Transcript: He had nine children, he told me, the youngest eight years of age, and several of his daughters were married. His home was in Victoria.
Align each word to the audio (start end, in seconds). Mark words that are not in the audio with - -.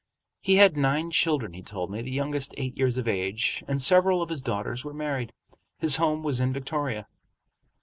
He 0.39 0.55
had 0.55 0.75
nine 0.77 1.11
children, 1.11 1.53
he 1.53 1.61
told 1.61 1.91
me, 1.91 2.01
the 2.01 2.09
youngest 2.09 2.55
eight 2.57 2.75
years 2.75 2.97
of 2.97 3.07
age, 3.07 3.63
and 3.67 3.79
several 3.79 4.19
of 4.23 4.29
his 4.31 4.41
daughters 4.41 4.83
were 4.83 4.95
married. 4.95 5.31
His 5.77 5.97
home 5.97 6.23
was 6.23 6.39
in 6.39 6.51
Victoria. 6.51 7.05